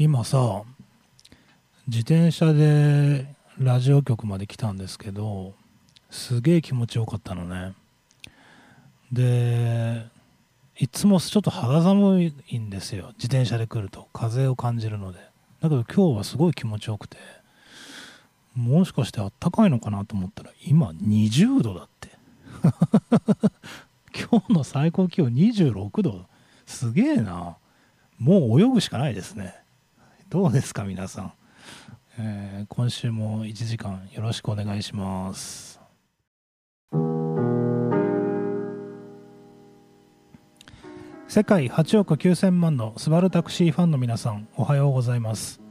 [0.00, 0.62] 今さ
[1.88, 3.26] 自転車で
[3.58, 5.54] ラジオ局まで来たんですけど
[6.08, 7.74] すげえ気持ちよかったのね。
[9.10, 10.06] で
[10.78, 13.06] いつもちょっと肌寒いんですよ。
[13.16, 14.06] 自転車で来ると。
[14.12, 15.18] 風を感じるので。
[15.60, 17.16] だけど今日はすごい気持ちよくて
[18.54, 22.10] もしかしてあったかいのかなと思ったら今20度だって。
[24.30, 26.24] 今日の最高気温26度。
[26.66, 27.56] すげえな。
[28.20, 29.56] もう泳ぐしかないですね。
[30.30, 31.32] どうですか皆さん、
[32.18, 35.80] えー、今週も1時間よろしくお願いします。
[41.28, 45.62] 世界8億9000万のスバルタクシーファンの皆さんおはようございます。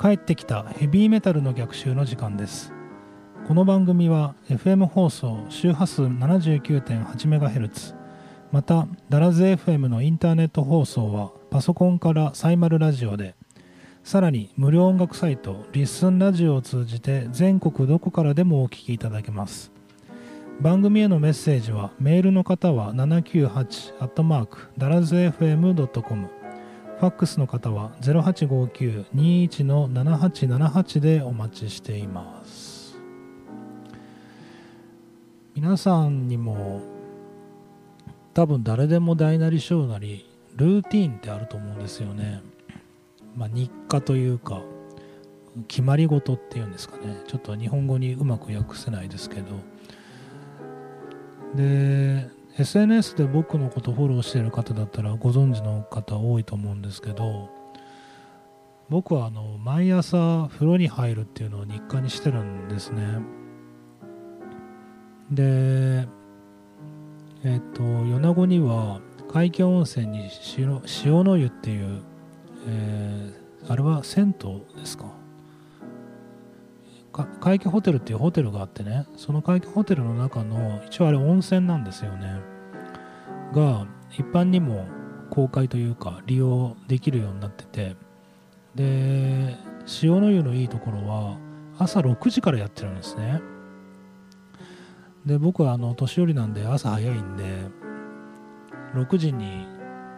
[0.00, 2.72] 帰ってきたヘビーメタルの逆襲の時間です。
[3.48, 7.96] この番組は FM 放送周波数 79.8MHz
[8.52, 13.34] またダラズ FM のインターネット放送はパソコンからサイマルラジオで
[14.02, 19.70] さらに無料音楽サイトリッスンラジオを通じて全国どこからでもお聴きいただけます。
[20.60, 26.28] 番組へのメッセージはメールの方は798ダラズ FM.com
[27.00, 33.00] ファックスの方は0859-21-7878でお待ちしています。
[35.54, 36.82] 皆さんにも
[38.34, 42.42] 多分誰でも大なり小なりルーティーンってあると思うんですよね。
[43.40, 44.62] まあ、日課というか
[45.66, 47.22] 決まり事っていうんですかね。
[47.26, 49.56] ちょっと日本語にうまく訳せないですけど。
[51.54, 57.48] で SNS で僕のことフォローしてる方だったらご存知の方多いと思うんですけど
[58.88, 63.18] 僕はあの毎朝風呂に入るっていうのを日課にしてるんですね。
[65.30, 66.06] で
[67.42, 69.00] えっ、と米子には
[69.32, 72.02] 海峡温泉に塩の湯っていう
[72.66, 75.06] えー、あれは銭湯ですか？
[77.40, 82.40] 海峡ホテルっていうホテルがあってねその海峡ホテルの中の一応あれ温泉なんですよね。
[83.52, 84.86] が一般にも
[85.30, 87.96] 公開というか利用できるようになってて。
[88.72, 89.56] で
[90.00, 91.38] 塩の湯のいいところは
[91.76, 93.42] 朝6時からやってるんですね。
[95.26, 97.44] で僕はあの年寄りなんで朝早いんで
[98.94, 99.66] 6時に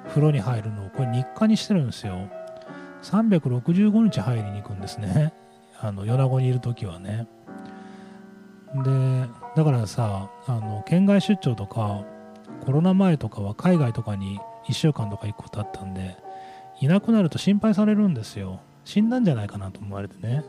[0.09, 2.29] 風呂に入るのをこれ日課にしてるんですよ。
[3.03, 5.33] 365日入りに行くんですね。
[5.81, 7.27] あの米子にいる時はね。
[8.75, 12.05] でだからさあの県外出張とか
[12.65, 16.17] コロナ前とかは海外とかに1週間とか行くことあったんで
[16.81, 18.61] いなくなると心配されるんですよ。
[18.85, 20.45] 死んだんじゃないかなと思われてね。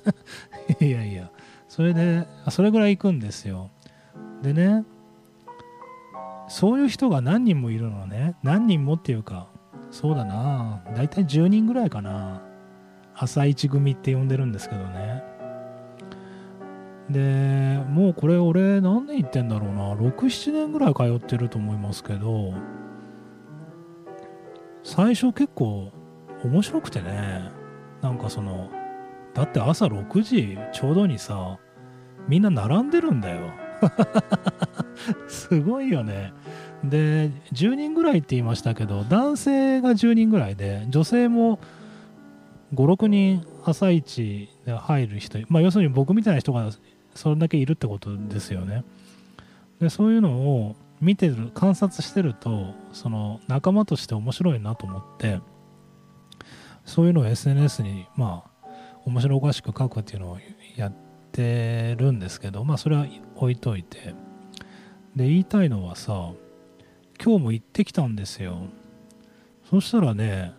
[0.80, 1.30] いやいや。
[1.68, 3.70] それでそれぐらい行くんですよ。
[4.42, 4.84] でね
[6.48, 9.48] そういう人が何人もいるのね何人もっていうか
[9.90, 10.82] そうだな。
[10.96, 12.42] 大体10人ぐらいかな。
[13.14, 15.22] 朝一組って呼んでるんですけどね。
[17.08, 19.94] でもうこれ俺何年行ってんだろうな。
[19.94, 22.54] 67年ぐらい通ってると思いますけど
[24.82, 25.92] 最初結構
[26.42, 27.50] 面白くてね。
[28.02, 28.68] なんかその
[29.32, 31.58] だって朝6時ちょうどにさ
[32.26, 33.52] みんな並んでるんだよ。
[35.28, 36.32] すごいよね。
[36.84, 41.58] で、10人ぐらいって言いましたけど、男性が10人ぐらいで、女性も
[42.74, 46.70] 5、6人朝一で入る人、まあ、要するに僕みたいな人が
[47.14, 48.84] それだけいるってことですよね。
[49.80, 55.40] でそういうのを見てる、観察してると、その仲間として面白いなと思って、
[56.84, 58.68] そういうのを SNS に、まあ、
[59.04, 60.38] 面白おかしく書くっていうのを
[60.76, 61.03] やって
[61.34, 64.14] てるんですけど、まあ、それは置いといて。
[65.16, 66.32] で言いたいのはさ
[67.22, 68.58] 今日も行ってきたんですよ。
[69.68, 70.52] そしたらね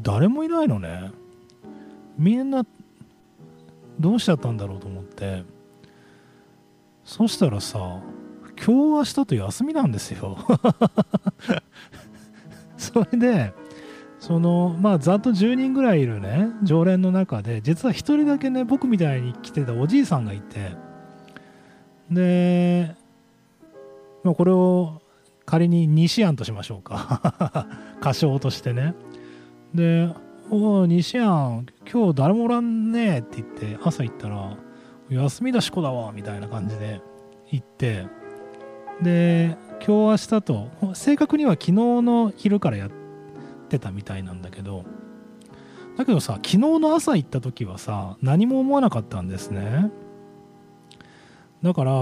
[0.00, 1.10] 誰もいないのね。
[2.16, 2.64] みんな
[3.98, 5.44] どうしちゃったんだろうと思って。
[7.04, 7.78] そしたらさ
[8.64, 10.38] 今日明日と休みなんですよ。
[12.76, 13.54] それで
[14.28, 20.76] そのまあざっと10人ぐらいいるね常連の中で実は1人だけね僕みたいに来てたおじいさんがいて
[22.10, 22.94] で
[24.22, 25.00] まあ、これを
[25.46, 27.66] 仮に西安としましょうか。
[28.00, 28.94] 歌唱としてね。
[29.74, 30.10] で
[30.50, 34.56] 「おお西安今日誰もおらんねえ」って言って朝行ったら
[35.08, 37.00] 「休みだしこだわ」みたいな感じで
[37.50, 38.06] 行って
[39.00, 42.90] で今日明日と正確には昨日の昼からやっ
[43.68, 44.84] てたみたいなんだけど
[45.96, 49.90] だけどさ昨日の朝行った時はさ何も思わなかったんですね。
[51.62, 51.92] だから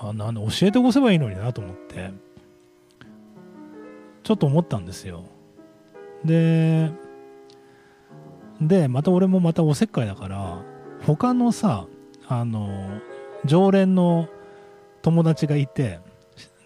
[0.00, 2.12] あなん教えてこせばいいのになと思って
[4.24, 5.24] ちょっと思ったんですよ。
[6.24, 6.90] で
[8.60, 10.62] でまた俺もまたおせっかいだから
[11.06, 11.86] 他のさ
[12.26, 13.00] あの
[13.44, 14.28] 常連の
[15.02, 16.00] 友達がいて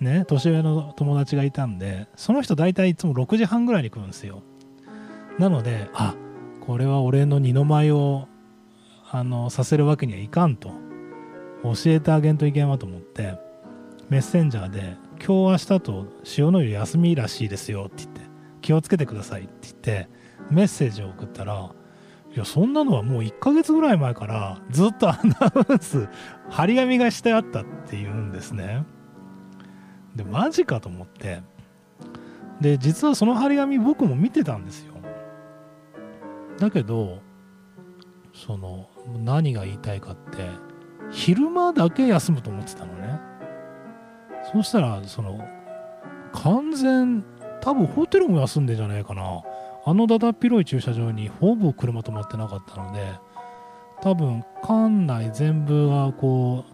[0.03, 4.43] ね年上の友達がいたんでその人大体いつも6時半ぐらいに来るんですよ。
[5.39, 6.15] なのであ
[6.61, 8.29] これは俺の二の舞を
[9.11, 10.71] あのさせるわけにはいかんと
[11.63, 13.39] 教えてあげんといけんわと思って
[14.09, 16.07] メッセンジャーで「今日明日と
[16.39, 18.21] 塩の湯休みらしいですよ」って言って
[18.61, 20.09] 「気をつけてください」って言って
[20.51, 21.71] メッセージを送ったら
[22.35, 26.09] いやそんなのはもう1ヶ月ぐらい前からずっとアナウンス
[26.51, 28.85] 張り紙がしてあったっていうんですね。
[30.17, 31.43] でマジかと思って。
[32.61, 34.95] で実はその張り紙僕も見てたんですよ。
[36.59, 37.19] だけど
[38.33, 38.89] その
[39.25, 40.49] 何が言いたいかって
[41.11, 43.21] 昼間だけ休むと思ってたのね。
[44.53, 45.45] そしたらその
[46.33, 47.25] 完全
[47.61, 49.43] 多分ホテルも休んでんじゃないかな。
[49.85, 53.13] あのだだっ広い駐車場にほぼ車止まってなかったので
[54.01, 56.72] 多分館内全部がこう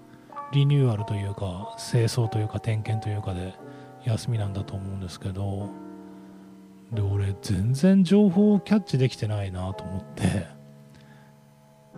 [0.53, 3.55] リニューアルというか清掃というか点検というかで
[4.05, 5.71] 休みなんだと思うんですけど
[6.93, 10.47] で俺全然情報をキャッチできてないなと思って。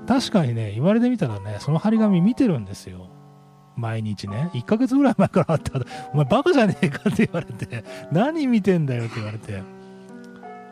[0.06, 3.08] 確かにね言われてみたらねその張り紙見てるんですよ。
[3.76, 4.50] 毎日ね。
[4.52, 5.80] 1ヶ月ぐらい前からあった。
[6.12, 7.84] お前バカじゃねえかって言われて。
[8.10, 9.62] 何見てんだよって言われて。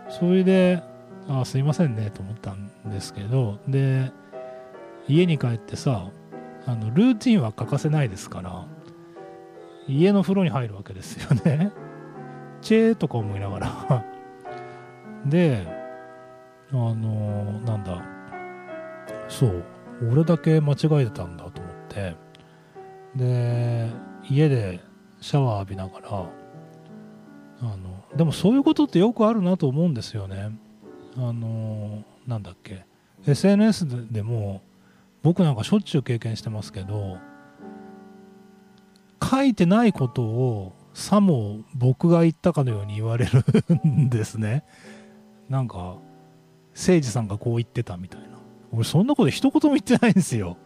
[0.08, 0.82] それで
[1.28, 3.58] あすいませんねと思ったんですけど。
[3.68, 4.10] で
[5.06, 6.10] 家に帰ってさ
[6.66, 8.66] あのルーティンは欠かせないですから
[9.88, 11.72] 家の風呂に入るわけですよね。
[12.60, 14.04] チェーとか思いながら。
[15.26, 15.66] で
[16.70, 18.02] あのー、なんだ。
[19.28, 19.64] そう
[20.12, 22.16] 俺だけ間違えてたんだと思って。
[23.16, 23.90] で
[24.28, 24.80] 家で
[25.20, 26.08] シャワー浴びながら
[27.60, 30.50] あのでもそういうことってよくあるなと思うんですよね。
[31.16, 32.84] あのー、なんだっけ。
[33.26, 34.62] SNS でも
[35.28, 37.18] 僕なんかしょっちゅう経験してますけど
[39.22, 43.44] 書いてないことをさも僕が言ったかのように言われる
[43.86, 44.64] んですね。
[45.50, 45.98] なんか
[46.74, 48.38] 誠司さんがこう言ってたみたいな。
[48.72, 50.56] 俺そんなこと一言も言ってないんですよ。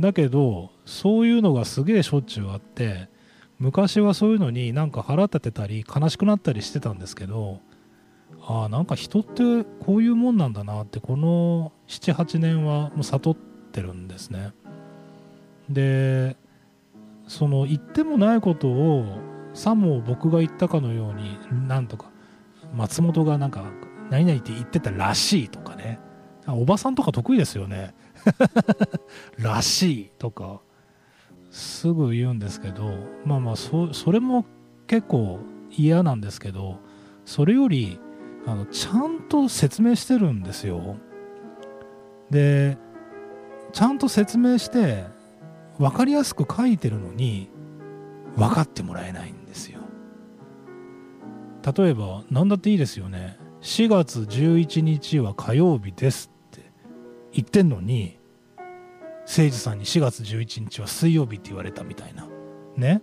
[0.00, 3.10] だけどそういうのがすげえしょっちゅうあって
[3.58, 7.60] 昔はそういうのになんか腹立てたり悲しくなったりしてたんですけど
[8.40, 14.52] ああなんか人ってこういうもんなんだなってこの78年はもう悟っててるんですね。
[15.68, 16.36] で
[17.26, 19.18] その言ってもないことを
[19.54, 22.10] さも僕が言ったかのようになんとか
[22.74, 23.64] 松本がなんか
[24.10, 25.98] 何々って言ってたらしいとかね。
[26.46, 27.94] おばさんとか得意ですよね。
[29.38, 30.60] らしいとか
[31.50, 34.44] すぐ言うんですけどまあまあそそれも
[34.86, 35.40] 結構
[35.70, 36.78] 嫌なんですけど
[37.24, 37.98] それより
[38.46, 40.96] あのちゃんと説明してるんですよ。
[42.30, 42.78] で
[43.72, 45.04] ちゃんと説明して
[45.78, 47.48] 分かりやすく書いてるのに
[48.36, 49.80] 分かってもらえないんですよ。
[51.76, 53.38] 例えば何だっていいですよね。
[53.62, 56.70] 4月11日は火曜日ですって
[57.32, 58.18] 言ってんのに
[59.20, 62.28] 誠司さんに4月11日は水曜日って言われたみたいな。
[62.76, 63.02] ね。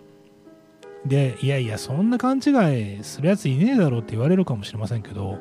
[1.06, 5.38] でいやいやそんな勘違いするやついねえだろうって言われるかもしれませんけど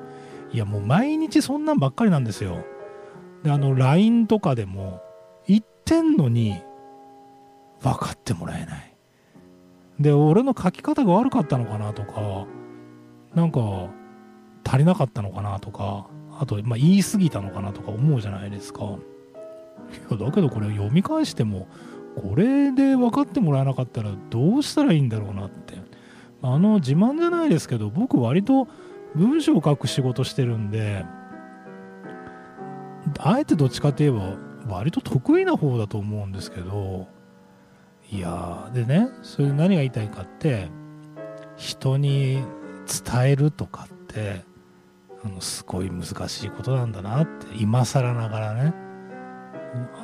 [0.54, 2.64] いやもう毎日そんなんばっかりなんですよ。
[3.44, 5.02] であの LINE とかでも
[5.90, 6.62] ってんのに
[7.82, 8.96] 分かってもらえない。
[10.00, 12.46] で俺の書き方が悪かったのかなとか
[13.34, 13.90] なんか
[14.64, 16.08] 足りなかったのかなとか
[16.40, 18.84] あと、まあ、言い過ぎたのかなとか思うじゃないですか。
[18.84, 18.88] い
[20.12, 21.68] やだけどこれ読み返しても
[22.16, 25.74] これで分かってもらえなかったらどうしたらいいんだろうなって。
[26.42, 28.68] あの自慢じゃないですけど僕割と
[29.16, 31.04] 文章を書く仕事してるんで
[33.18, 37.08] あえてどっちかといえば割と得意な方だと思うんですけど
[38.12, 40.70] いやでねそれで何が言いたいかって
[41.56, 42.44] 人に
[42.88, 44.44] 伝えるとかって
[45.24, 48.74] あのすごい難しいことなんだなって今更ながらね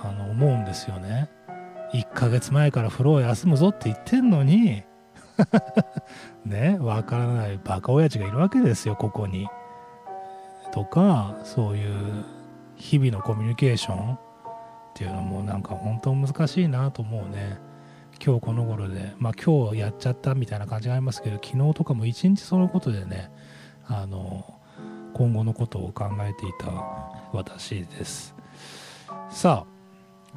[0.03, 1.29] あの思うんですよね。
[1.93, 4.83] 1ヶ月前から風呂を休むぞって言ってんのに
[6.45, 9.47] ねわからないバカ親父がいるわけですよここに。
[10.71, 12.25] とかそういう
[12.75, 14.19] 日々のコミュニケーション
[14.95, 17.57] っていうのもなんか本当難しいなと思うね。
[18.25, 19.13] 今日この頃で。
[19.17, 23.29] まあ今日やっちゃったみたいな感じがありますけど昨日とかも一日そのことでね
[23.87, 24.57] あの
[25.13, 26.71] 今後のことを考えていた
[27.33, 28.33] 私です。
[29.29, 29.75] さあ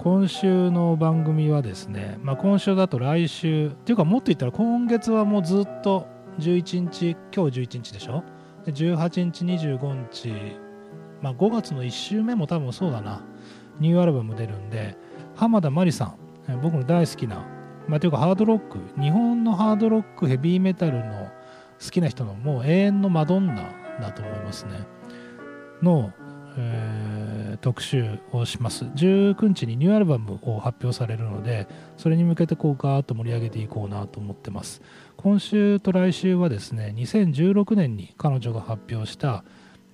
[0.03, 6.09] 今週の番組はですね、まあ、今週だと来週っていうかもっと言ったら今月はもうずっと
[6.41, 8.25] 11日今日11日でしょ？
[8.67, 10.57] で18日25日
[11.21, 13.23] まあ、5月の1週目も多分そうだな。
[13.81, 14.97] ニューアルバム出るんで
[15.37, 17.47] 浜田真理さん僕の大好きな、
[17.87, 21.31] まあ、というかハードロック日本のハードロックヘビーメタルの
[21.83, 23.71] 好きな人のもう永遠のマドンナ
[24.01, 24.87] だと思いますね。
[25.83, 26.13] の、
[26.57, 28.85] えー、特集をします。
[28.85, 34.83] 19日にニューアルバムを発表されるのでそれに向けてこうガーッと盛り上げていこうなと思ってます。
[35.17, 39.45] 今週と来週はですね2016年に彼女が発表した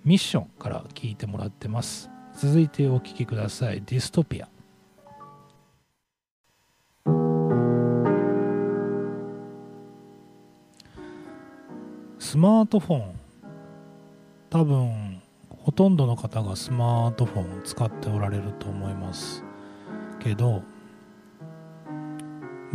[0.05, 2.14] ミッションから聞いてもらってます。
[2.37, 3.83] 続いてお聴きください。
[3.87, 4.49] ディストピア。
[12.19, 13.21] スマートフォン。
[14.51, 19.43] 多分ほとんどの方がスマートフォンを使っておられると思います
[20.21, 20.63] けど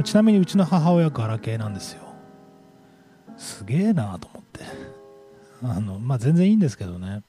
[0.03, 2.01] ちなみにうちの母親ガラケーなんですよ。
[3.37, 4.61] すげえなと思って。
[5.63, 7.21] あのまあ全然いいんですけどね。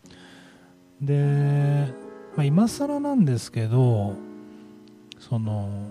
[1.01, 1.93] で、
[2.37, 4.15] まあ、今更なんですけど
[5.19, 5.91] その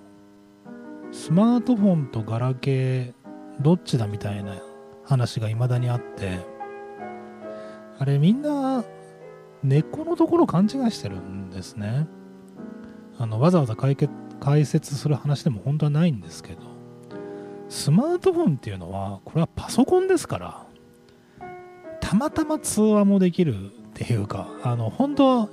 [1.12, 3.14] スマートフォンとガラケー
[3.62, 4.56] どっちだみたいな
[5.04, 6.40] 話が未だにあって
[7.98, 8.84] あれみんな
[9.64, 12.08] 根っこのところ勘違いしてるんですね。
[13.18, 16.70] あのわざわざ解決解説する話でも本当はないんですけど。
[17.70, 20.66] スマートフォンっていうのはこれはパソコンですから
[22.02, 25.50] たまたま通話もできるっていうかあの本当は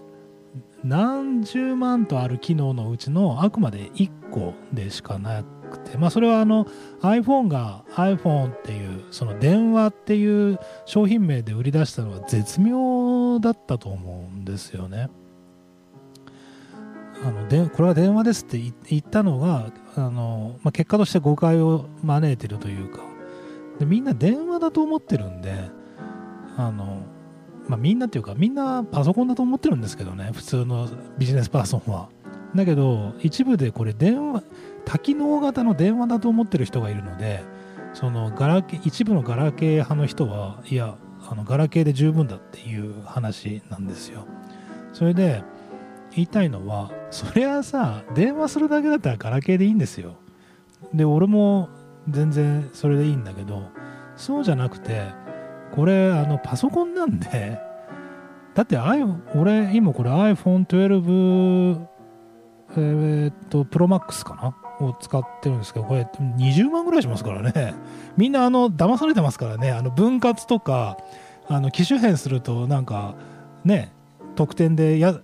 [0.85, 6.67] 何十万とある機能のうちのあくまで1個でしかなくて、まあ、それはあの
[7.01, 15.11] iPhone が iPhone っていうその電話っていう商品名で売り出したのは絶妙だったと思うんですよね。
[17.25, 23.01] あのでこれは電話ですって言ったのがあの、まあ、結果として誤解を招いてるというか
[23.79, 25.71] でみんな電話だと思ってるんで
[26.57, 27.03] あの、
[27.69, 32.09] まあ、みんなっていうかみんなパソコンだと思ってるんですけどね普通のビジネスパーソンは。
[32.55, 34.43] だけど一部でこれ電話
[34.85, 37.43] 多機能型の電話だと思ってる人がいるので
[37.93, 40.97] そのガラケ一部のガラケー派の人はいや
[41.29, 44.27] あのガラケーで十分だっていう話なんですよ。
[44.93, 45.43] それで
[46.15, 50.15] 言いたいのはそりゃさ電話するだけだったらガラケーでいいんですよ。
[50.95, 51.69] で俺も
[52.09, 53.71] 全然それでいいんだけど
[54.15, 55.09] そうじゃなくて
[55.75, 57.59] これあのパソコンなんで
[58.55, 58.79] だって、
[59.35, 61.87] 俺今これ iPhone12
[62.73, 64.57] えー、っとプロマックスかな？
[64.85, 67.75] を使ってるんですけど、これ20万ぐらいしますからね。
[68.17, 69.71] みんなあの、騙されてますからね。
[69.71, 70.99] あの、分割とか、
[71.49, 73.15] あの、機種変するとなんか、
[73.65, 73.93] ね、
[74.35, 75.19] 特典でや、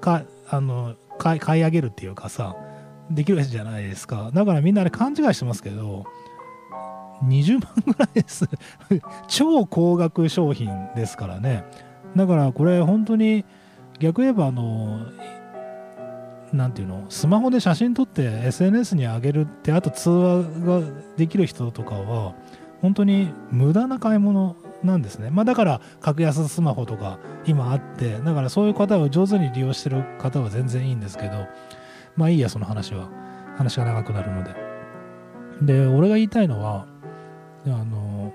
[0.00, 2.56] か、あの、買い買い上げるっていうかさ、
[3.10, 4.30] できるじゃないですか。
[4.32, 6.04] だからみんなあれ勘違いしてますけど、
[7.22, 8.48] 20万ぐらいです。
[9.28, 11.64] 超高額商品ですからね。
[12.16, 13.44] だからこれ本当に
[13.98, 15.00] 逆言えばあの
[16.52, 20.80] なんていうのスマホで写真撮って SNS に上げるってあと通話が
[21.16, 22.34] できる人とかは
[22.80, 24.54] 本当に無駄な買い物
[24.84, 31.48] なんですね、まあ、だから格安スマホとか今あってだからそういう方を上手に利用してる方は全然いいんですけど
[32.16, 33.24] まあいいやその話は。
[33.56, 34.54] 話が長くなるので。
[35.62, 36.86] で俺が言いたいのは
[37.64, 38.32] であの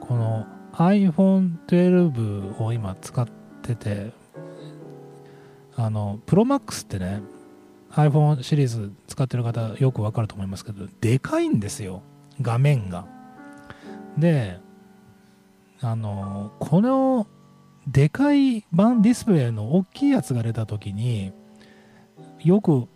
[0.00, 3.26] この iPhone12 を今使っ
[3.62, 4.12] てて
[5.82, 7.22] あの、プロマックスってね、
[7.92, 12.02] iPhone シリーズ使ってる方よくわかると思いますけど、でかいんですよ、
[12.42, 13.06] 画面が。
[14.18, 14.58] で、
[15.80, 17.26] あの、この
[17.86, 21.32] でかい版ディスプレイの大きいやつが出た時に、
[22.44, 22.86] よく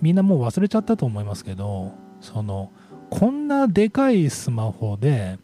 [0.00, 2.72] みんなもう忘れちゃったと思いますけど、その、
[3.10, 5.38] こんなでかいスマホで、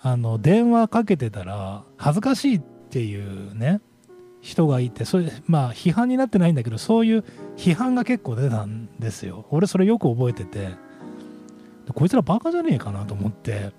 [0.00, 3.80] あの、電話かけてたら恥ずかしいっていうね、
[4.40, 7.24] 人がいてそれまあ批判になってないんだけどそういう
[7.56, 9.46] 批判が結構出たんですよ。
[9.50, 10.70] 俺それよく覚えてて。
[11.94, 13.72] こいつらバカじゃねえかなと思って。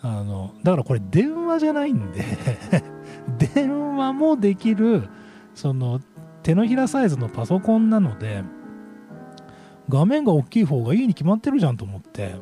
[0.00, 2.22] あのだからこれ電話じゃないんで
[3.54, 5.08] 電話もできる
[5.54, 5.98] その
[6.42, 8.44] 手のひらサイズのパソコンなので
[9.88, 12.34] 画面が大きい方がいいに決まってるじゃんと思って。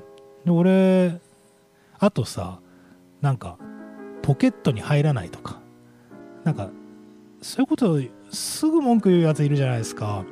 [0.44, 1.20] で俺
[1.98, 2.60] あとさ
[3.20, 3.58] なんか
[4.22, 5.60] ポケットに入らないとか。
[6.44, 6.70] なんか
[7.40, 10.24] そういうことすぐ文句言うやついるじゃないですか。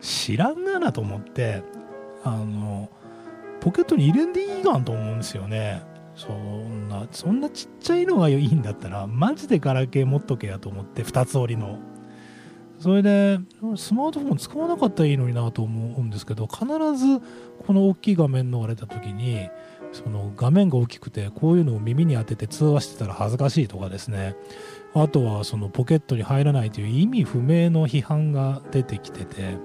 [0.00, 1.62] 知らんがなと思って
[2.24, 2.90] あの
[3.60, 5.82] ポケットに入れんでいいがんと思うんですよね。
[6.16, 11.78] そんなそんなちっちゃいのがいいんだったらマジでガラケー持っとけやと思って2つ折りの。
[12.82, 13.38] それで
[13.76, 17.20] スマートフォン使わなかったらいいのになと思うんですけど必ず
[17.64, 19.48] この大きい画面の割れた時に
[19.92, 24.34] その画面が大きくてこういうのを耳に当てて通話してたら恥ずかしいとかですね。
[24.94, 29.56] あとはそのポケットに入らないという意味不明の批判が出てきてて。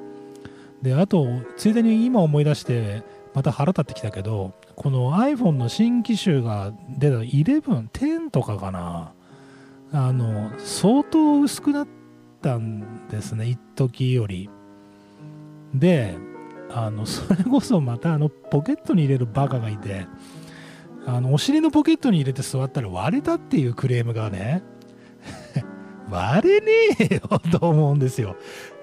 [0.84, 3.02] であとついでに今思い出して
[3.34, 9.14] また腹立ってきたけどこの iPhone の新機種が出た11、10とかかな。
[9.92, 11.88] あの相当薄くなっ
[12.41, 14.50] たんですね一時より。
[15.74, 16.17] で
[16.70, 20.08] あのそれこそまたあのポケットに入れるバカがいて
[21.06, 24.63] あのお尻のポケットに入れて座ったら割れたっていうクレームがね
[26.10, 28.36] 割れねえよと思うんですよ。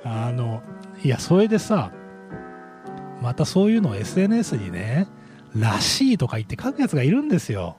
[0.05, 0.63] あの
[1.03, 1.93] いやそれでさ
[3.23, 5.07] またそういうのを SNS にね
[5.57, 7.77] らしいとか言って書くやつがいるんですよ。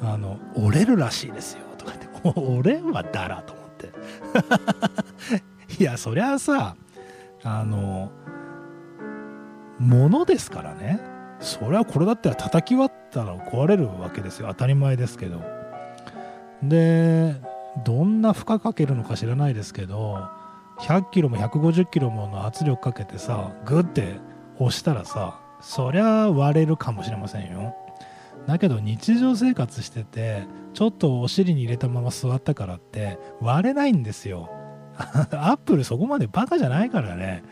[0.00, 3.52] あの折れるらしいですよとか言って 折れんはだらと。
[3.52, 3.63] 思って
[5.78, 6.76] いやそりゃさ
[7.42, 8.10] あの
[9.78, 11.00] ものですからね。
[11.40, 14.48] それはこれだったら叩き割ったら壊れるわけですよ。
[14.48, 15.42] 当たり前ですけど。
[16.62, 17.34] で
[17.84, 20.28] どんな負荷かけるのか知らないですけど
[20.78, 24.20] 100キロも150キロもの圧力かけてさグッて
[24.56, 27.74] 押したらさそりゃ割れるかもしれませんよ。
[28.46, 34.50] だけど日常生活しててちょっとお尻に入れたまま座ったからって割れないんですよ。
[34.96, 37.42] アップルそこまでバカじゃないからね。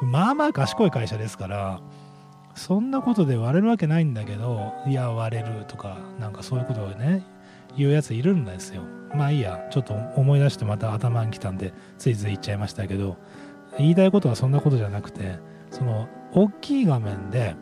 [0.00, 1.80] まあまあ賢い会社ですから
[2.54, 7.22] そんなことで割れるわけないんだけどいや割れるとかなんかそういうことをね
[7.76, 8.82] 言うやついるんですよ。
[9.14, 13.16] まあいいやちょっと思い出してまた頭に来たんでついつい言っちゃいましたけど
[13.78, 15.38] 言いたいことはそんなことじゃなくて
[15.70, 17.56] その大きい画面で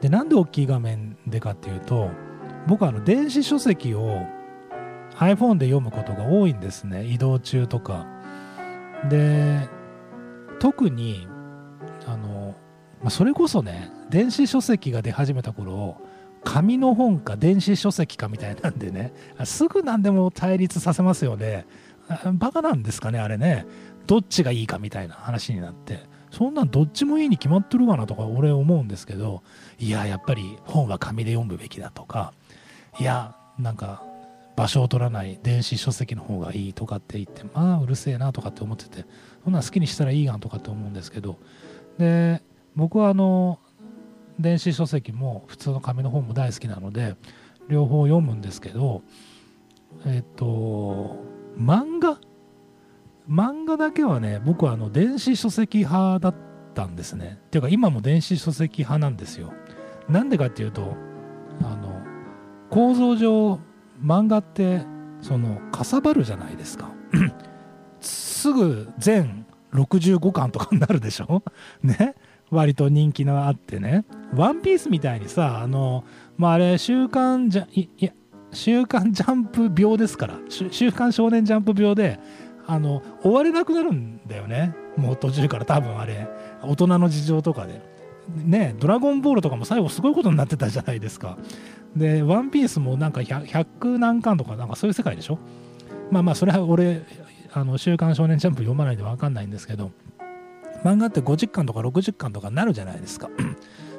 [0.00, 2.10] でなんで大きい画面でかっていうと
[2.66, 4.26] 僕はあの電子書籍を
[5.14, 7.04] iPhone で読むことが多いんですね。
[7.04, 8.06] 移動中とか。
[9.08, 9.68] で
[10.58, 11.28] 特に
[12.06, 12.54] あの、
[13.00, 16.00] まあ、それこそね電子書籍が出始めた頃
[16.44, 19.12] 紙の本か電子書籍かみたいなんでね
[19.44, 21.66] すぐ何でも対立させますよね。
[22.34, 23.66] バカなんですかねあれね。
[24.06, 26.04] どっちがいいかみたいな話になって。
[26.36, 29.42] そんなんどっちもいいに決まってるかなとか俺思うんですけど
[29.78, 32.34] いややっぱり本は紙で読むべきだとか
[33.00, 34.02] いやなんか
[34.54, 39.06] 場所を取らない電子書籍の方がいいとかって言ってまあうるせえなとかって思ってて
[39.44, 41.38] そんなん好きにしたらいいがんとかって思うんですけど
[41.96, 42.42] で
[42.74, 43.58] 僕はあの
[44.38, 47.16] 電子書籍も普通の紙の本も大好きなので
[47.70, 49.00] 両方読むんですけど
[50.04, 51.16] えっと
[51.58, 52.18] 漫画
[53.28, 56.34] 漫画だけはね僕はあの電子書籍派だっ
[56.74, 57.38] たんですね。
[57.46, 59.52] っていうか今も電子書籍派なんですよ。
[60.08, 60.94] なんでかっていうと
[61.62, 62.00] あの
[62.70, 63.58] 構造上
[64.02, 64.82] 漫画って
[65.20, 66.90] そのかさばるじゃないですか。
[68.00, 71.42] すぐ全65巻とかになるでしょ？
[71.82, 72.14] ね？
[72.50, 74.04] 割と人気のあってね。
[74.34, 76.04] ワンピースみたいにさあの
[76.36, 78.10] まああれ週刊じゃいや
[78.52, 80.34] 週刊ジャンプ病ですから。
[80.48, 82.20] 週刊少年ジャンプ病で
[82.66, 84.74] あの終われなくなるんだよね。
[84.96, 86.28] もう途中から多分あれ。
[86.62, 87.80] 大人の事情とかで。
[88.28, 91.38] ねドラゴンボールとかも最後すごいことになってたじゃないですか。
[91.94, 95.38] でワンピースもなんか 100, 100何巻とかなんかそういう世界でしょ？
[96.10, 97.02] まあまあそれは俺
[97.52, 99.92] あの週刊少年ジャンプ読まないで分かんないんですけど
[100.82, 103.30] 漫画って50巻とか60巻とかなるじゃないですか。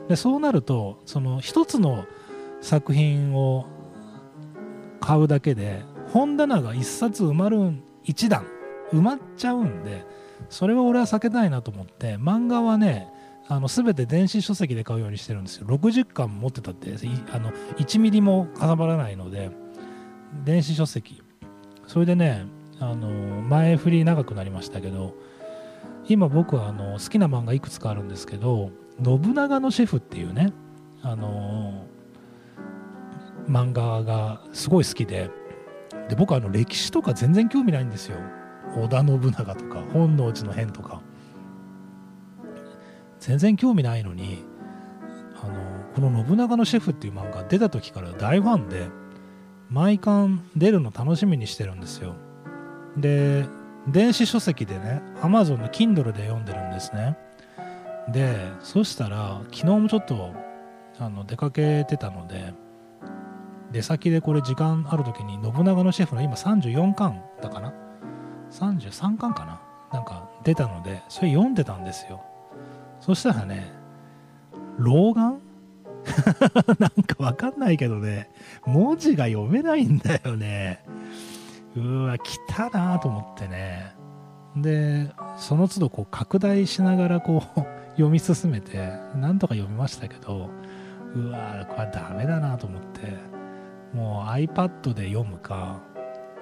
[0.09, 2.05] でそうなるとその一つの
[2.59, 3.65] 作品を
[4.99, 7.57] 買うだけで本棚が1冊埋まる
[8.03, 8.45] 1段。
[8.93, 10.05] 埋まっちゃうんで
[10.49, 13.07] それは俺は避けたいなと思って漫画はね
[13.49, 15.67] あの全て電子書籍で買うようにしてるんですよ。
[15.67, 16.93] 60巻持ってたって
[17.31, 19.51] あの1ミリもかさばらないので
[20.43, 21.21] 電子書籍。
[21.85, 22.45] それでね
[22.79, 23.07] あの
[23.41, 25.15] 前振り長くなりましたけど
[26.07, 28.71] 今僕はあの好きな漫画いくつかあるんですけど
[29.03, 30.51] 「信長のシェフ」っていうね
[31.01, 31.85] あの
[33.47, 35.31] 漫画がすごい好きで
[36.09, 38.17] で僕はあの歴史とか全然興味ないんですよ。
[38.75, 41.01] 織田信長とか本能寺の変とか。
[43.19, 44.45] 全然興味ないのに
[45.41, 45.53] あの
[45.95, 48.89] この「信長のシェフ」っていう漫画出た時から大ファンで
[49.69, 52.13] 毎巻出るの楽しみにしてるんですよ。
[52.95, 53.45] で
[53.87, 57.17] 電子書籍でね Amazon の Kindle で読んでるんですね。
[58.09, 60.33] でそしたら昨日もちょっと
[60.99, 62.53] あの出かけてたので
[63.71, 67.73] 出先でこれ時間ある時に信長のシェフの今34巻だかな
[68.51, 69.61] 33巻かな？
[69.91, 72.21] なんか出たのでそれ読んでたんですよ。
[72.99, 73.71] そしたらね
[74.77, 75.39] 老眼？
[76.79, 78.29] なんかわかんないけどね
[78.65, 80.83] 文字が読めないんだよね。
[81.75, 83.95] うわ来たなと思ってね。
[84.55, 87.59] でその都度こう拡大しながらこう
[87.91, 90.49] 読み進めてなんとか読みましたけど
[91.15, 93.15] うわこれはダメだなと思って
[93.93, 95.79] もう iPad で読むか、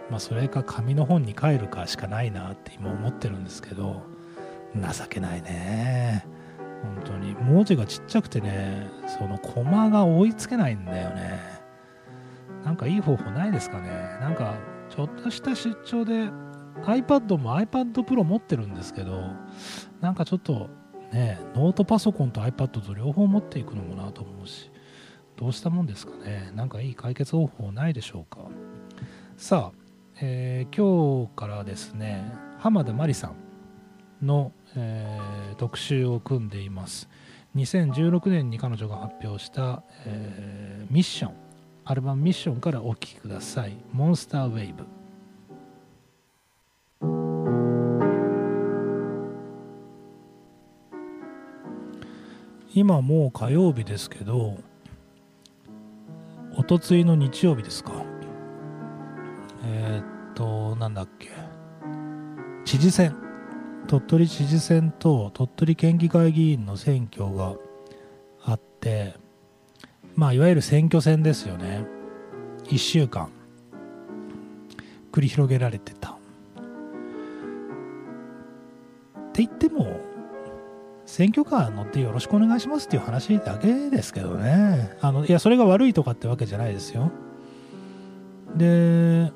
[0.09, 4.03] まあ、それか紙の本に変えるかしかないなって今思ってるんですけど
[4.75, 6.25] 情けないね。
[6.83, 7.33] 本当に。
[7.33, 11.39] 文字がちっちゃくてねそのコマが追いつけないんだよね。
[12.63, 13.89] なんかいい方法ないですかね。
[14.19, 14.55] なんか
[14.89, 16.29] ちょっとした出張で
[16.83, 19.21] iPad も iPad Pro 持ってるんですけど
[20.01, 20.69] なんかちょっと
[21.11, 24.69] ねノートパソコンと iPad と両方持っていくのもなと思うし
[25.37, 26.51] どうしたもんですかね。
[26.55, 28.39] なんかいい解決方法ないでしょうか。
[29.37, 29.84] さあ、
[30.21, 33.35] えー、今日からですね浜田真理さん
[34.25, 37.09] の、えー、特集を組んでいます。
[37.55, 41.33] 2016年に彼女が発表した、えー、ミッション
[41.85, 43.73] アルバムミッションからお聴きください。
[43.93, 44.85] モンスターウェイブ。
[52.73, 54.57] 今もう火曜日ですけど
[56.57, 58.04] おとついの日曜日ですか？
[59.65, 61.29] えー、っとなんだっけ。
[62.65, 63.15] 知事選。
[63.87, 67.53] 鳥取知事選と鳥取県議会議員の選挙が
[68.43, 69.15] あって
[70.15, 71.85] まあいわゆる選挙戦ですよね。
[72.65, 73.29] 1週間。
[75.11, 76.11] 繰り広げられてた。
[76.11, 76.13] っ
[79.33, 79.99] て言っても
[81.05, 84.97] 選挙カー乗ってよろしくお願いしますっていう話だけですけどね。
[85.01, 87.11] あのいやそれが悪いとかってわけじゃないですよ。
[88.55, 89.31] で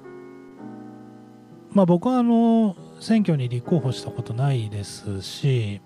[1.72, 5.82] まあ僕はあの選挙に立候補したことないですし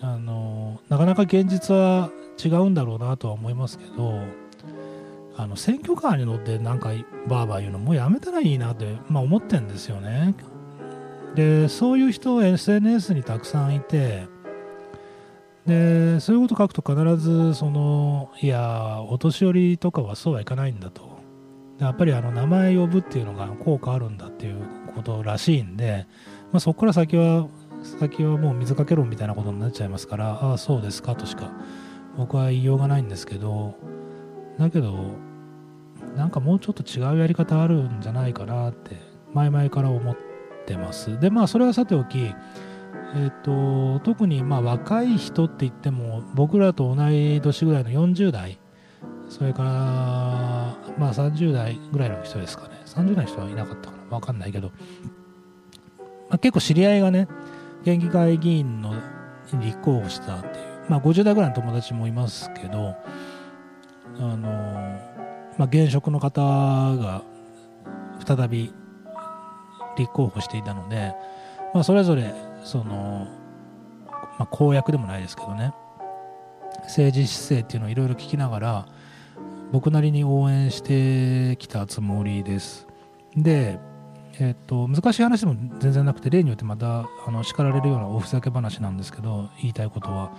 [0.00, 2.10] あのなかなか現実は
[2.42, 4.22] 違うんだろうなとは思いますけど
[5.36, 6.90] あの選挙カーに乗ってなんか
[7.28, 10.34] バーバー言うのもうやめたらいいなって、まあ、思ってんですよね。
[11.34, 14.26] でそういう人 SNS にたくさんいて
[15.66, 21.07] でそういうこと書くと必ずそのいやお年寄りとかはそうはいかないんだと。
[21.78, 24.62] やっぱりあの名前呼ぶっていうのが効果あるんだっていう
[24.94, 26.06] ことらしいんで、
[26.52, 27.48] まあ、そこから先は
[27.82, 31.52] 先はもう水かけ論みたいなことになっちゃいますからああそうですかとしか
[32.16, 33.76] 僕は言いようがないんですけど
[34.58, 35.14] だけど
[36.16, 38.96] なんかもうちょっと違うやり方あるんじゃないかなって
[39.32, 40.16] 前々から思っ
[40.66, 41.20] てます。
[41.20, 42.34] でまあそれはさておき
[43.14, 48.58] えーと、特にまあ若い人って言っても僕らと同い年ぐらいの40代
[49.28, 49.70] それから
[50.98, 52.80] まあ30代ぐらいの人ですかね。
[52.86, 54.18] 30代の人はいなかったかな。
[54.18, 54.70] 分かんないけど、
[56.28, 57.28] まあ、結構知り合いがね
[57.84, 58.94] 県議会議員の
[59.60, 60.68] 立候補したっていう。
[60.88, 62.96] まあ50代ぐらいの友達もいますけど
[64.20, 64.48] あの
[65.58, 67.22] まあ、現職の方が
[68.24, 68.72] 再び
[69.96, 71.14] 立候補していたので、
[71.74, 72.32] まあ、それぞれ
[72.64, 73.28] その、
[74.06, 75.72] まあ、公約でもないですけどね。
[76.84, 78.86] 政治姿勢っていうのをいろいろ聞きながら
[79.72, 82.86] 僕なりに応援してきたつもりです。
[83.36, 83.78] で、
[84.40, 90.32] えっと難しい話でも全然なくて例によってまたあの叱られるようなおふざけ話なんですけど言いたいことは。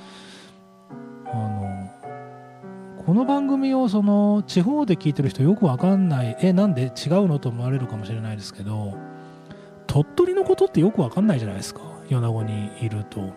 [1.31, 1.89] あの
[3.05, 6.91] この番組をその地方で聞いてる人よくわかんないえなんで違う
[7.27, 8.97] のと思われるかもしれないですけど
[9.87, 13.33] 鳥取のことってよくわかんないじゃないですか米子にいると。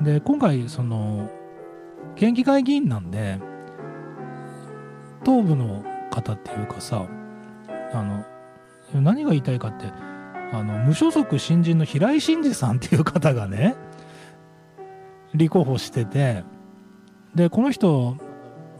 [0.00, 1.30] で今回その
[2.14, 3.38] 県議会議員なんで
[5.24, 7.06] 東部の方っていうかさ
[7.92, 8.24] あの
[9.00, 9.86] 何が言いたいかって
[10.52, 13.74] あの無所属新人の平井真二さんっていう方がね
[15.34, 16.44] 立候補してて
[17.34, 18.16] でこの人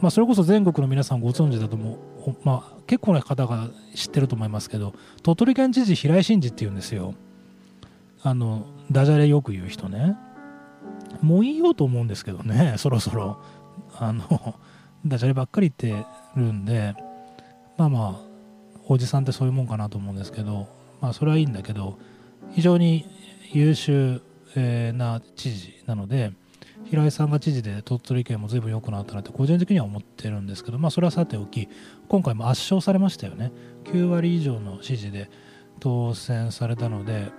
[0.01, 1.95] まあ、それこそ全国の皆さんご存知だと思
[2.27, 7.15] う、まあ、結構な方が知ってると思いますけど鳥取県知事平井真二っていうんですよ。
[8.23, 10.17] あのダジャレよく言う人ね。
[11.23, 13.39] もういいよと思うんですけどねそろそろ。
[13.99, 14.57] あの
[15.07, 16.95] ダジャレばっかり言ってるんで
[17.77, 18.35] まあまあ
[18.87, 20.69] おじさんってそういうもんかなと思うんですけど
[21.01, 21.99] まあそれはいいんだけど
[22.53, 23.07] 非常に
[23.53, 24.21] 優秀
[24.93, 26.33] な知事なので
[26.85, 31.69] 平井さんが知事で鳥取県も随分良くなったなって個人的には思ってるんですけど、まあ、それはさておき
[32.09, 33.53] 今回も圧勝されましたよね。
[33.85, 35.31] 9割以上の支持で
[35.81, 37.31] 当選されたので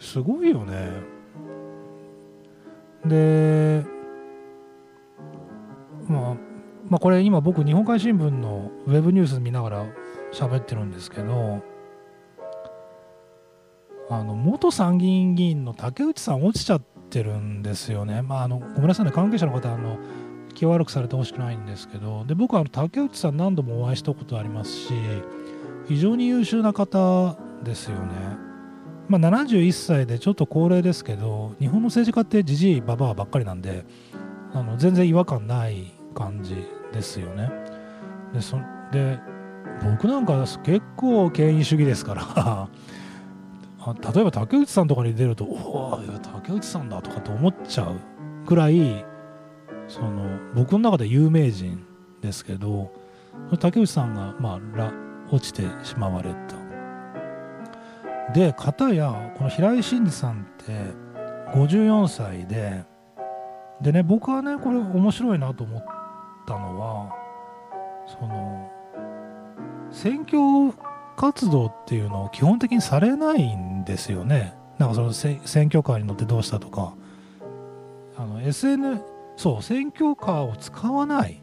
[0.00, 0.90] すごいよね。
[3.04, 3.84] で
[6.08, 6.36] まあ
[6.88, 9.86] まあこれ今僕日本海新聞のウェブニュース見ながら
[10.32, 11.62] 喋ってるんですけど
[14.10, 18.22] あの元参議院議員の竹内さん落ちちゃってるんですよね。
[18.22, 19.98] まあ、あのごめんなさいね関係者の方あの
[20.54, 24.94] 気を悪くされてほしくないんですけどで僕はあの竹内さん何度もお会いしたことありますし
[25.88, 28.44] 非常に優秀な方ですよね。
[29.06, 33.84] まあ、71歳でちょっと高齢ですけど日本の政治家ってじじいばばあばっかりなんで
[34.54, 36.56] あの全然違和感ない感じ
[36.92, 37.50] ですよね。
[38.32, 38.58] でそ
[38.92, 39.18] で
[39.82, 42.68] 僕なんか結構権威主義ですから
[43.92, 49.04] 例えば竹内さんとかに出るとおお竹内さんだとかって思っちゃうくらい
[49.88, 51.84] その僕の中で有名人
[52.22, 52.92] ですけど
[53.60, 54.92] 竹内さんが、まあ、
[55.30, 56.64] 落ちてしまわれた。
[58.32, 60.72] で片やこの平井真二さんって
[61.54, 62.84] 54歳で
[63.82, 65.84] でね僕はねこれ面白いなと思っ
[66.46, 67.12] たのは
[68.06, 68.70] その
[69.90, 70.38] 選挙
[71.16, 74.54] 活動っていうのを基本的にされないんですよね。
[74.78, 76.94] なんかその選挙カーに乗ってどうしたとか。
[78.16, 79.00] あの SN
[79.36, 81.42] そう選挙カーを使わない。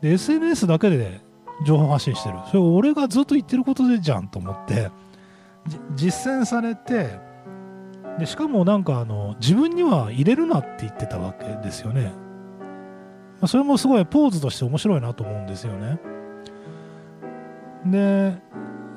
[0.00, 1.20] で SNS だけで
[1.64, 2.36] 情報発信してる。
[2.46, 4.90] それ俺がずっと言ってることでじゃんと思って。
[5.94, 7.26] 実践されて。
[8.18, 12.14] でしかもなんかあの自分には入れるなって言ってたわけですよね、
[13.40, 15.98] まあ、それもすごいポーズとして面白いなと思うんですよね。
[17.84, 18.36] で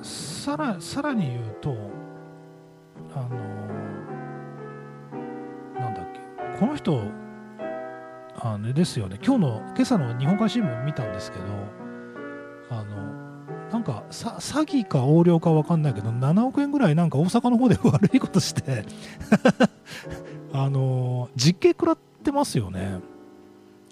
[0.02, 1.76] さらさらに言うと
[3.20, 3.30] あの
[5.80, 7.04] なんだっけこの人
[8.42, 9.20] あのですよね。
[9.22, 11.44] 今日の今朝の日本海新聞見たんですけど
[12.70, 13.20] あの
[13.70, 18.86] なんか詐欺か横領か分かんないけど7億円ぐらいなんか大阪の方で悪いことして
[20.54, 23.00] あの実刑食らってますよね。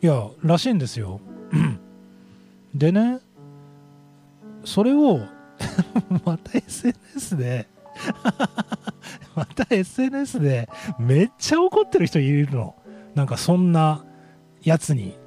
[0.01, 1.19] いやらしいんですよ。
[2.73, 3.19] でね
[4.63, 5.19] それを
[6.25, 7.67] また SNS で
[9.37, 10.67] また SNS で
[10.99, 12.75] めっちゃ怒ってる人いるの。
[13.13, 14.03] なんかそんな
[14.63, 15.17] やつに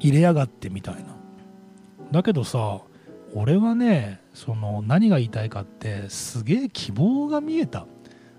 [0.00, 1.16] 入れやがってみたいな。
[2.10, 2.80] だけどさ
[3.32, 7.86] 俺はねその何が言いたいかってすげえ希望が見えた。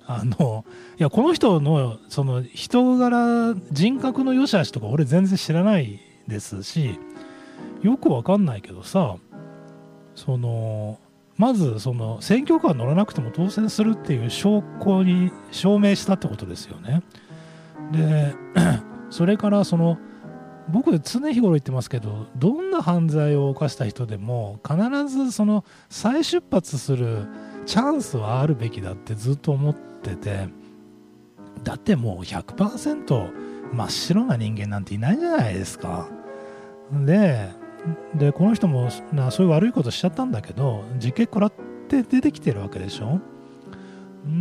[0.05, 0.65] あの
[0.97, 6.97] いやこの人のその人柄人格の良し悪しとか俺全然知らないですし
[7.81, 9.17] よくわかんないけどさ
[10.15, 10.97] その
[11.37, 17.03] まずその選挙カー乗らなくても当選するっていう証拠に証明したってことですよね。
[17.91, 18.35] で
[19.09, 19.97] それからその
[20.69, 27.27] 僕常日頃言ってますけどどんな犯罪を犯した人でも必ずその再出発する
[27.65, 30.49] チャンスはあるべきだってずっと思ってて
[31.63, 33.31] だってもう100%
[33.73, 36.07] 真っ白な人間なんていないじゃないですか。
[36.91, 37.49] で
[38.15, 41.53] でこの人もなそういう悪いことしちゃったんだけど実刑食らっ
[41.87, 43.19] て出てきてるわけでしょ？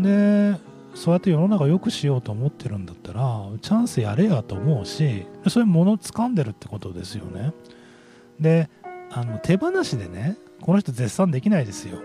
[0.03, 0.57] で
[0.95, 7.53] そうやって世の中良くしようと思ってるんだったらチャンスやれやと思うしそういうものを掴んでるってことですよね。
[8.41, 8.69] で
[9.13, 11.99] あの手放しでねこの人絶賛できないですよ。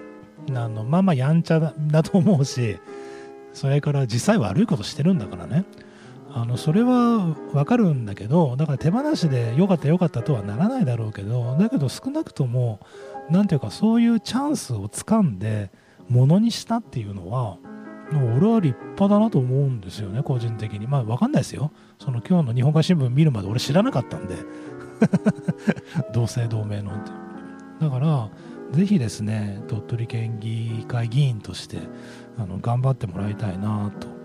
[0.49, 2.77] あのまあまあやんちゃだと思うし
[3.53, 5.65] それから実際悪いことしてるんだからね。
[6.33, 12.79] あのそれは分かるんだけどだから手放しでよかったよかったとはならないだろうけどだけど少なくとも
[13.29, 15.71] 何ていうかそういうチャンスをつかんで
[16.09, 17.57] ものにしたっていうのは
[18.13, 20.87] 俺は立派だなと思うんですよね個人的に。
[20.87, 21.71] まあ分かんないですよ。
[21.97, 24.35] その今日の日本海新聞見るまで俺知らなかったんで。
[26.13, 27.11] 同姓同名のって。
[27.79, 28.29] だから
[28.71, 31.79] ぜひですね鳥取県議会議員として
[32.37, 34.20] あの頑張ってもらいたいなと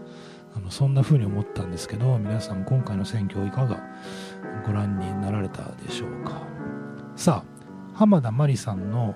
[0.57, 3.81] あのそんな風に思ったんですけど皆さん今回の選挙いかが
[4.66, 6.40] ご覧になられたでしょうか。
[7.14, 9.14] さあ浜田真理さんの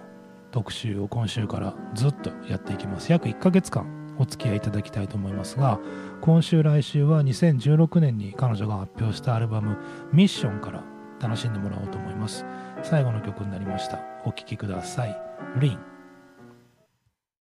[0.51, 3.11] 特集を今週からずっとやっていきます。
[3.11, 3.87] 約1ヶ月間
[4.19, 5.81] お付き合いいただきたいと思いますが
[6.21, 9.79] 今週来週は2016年に彼女が発表したアルバム
[10.13, 10.85] 「ミッション」から
[11.21, 12.45] 楽しんでもらおうと思います。
[12.83, 13.99] 最後の曲になりました。
[14.25, 15.17] お聴きください
[15.59, 15.79] 「リン」